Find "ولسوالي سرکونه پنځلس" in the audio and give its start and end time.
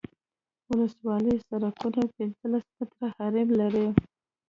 0.69-2.65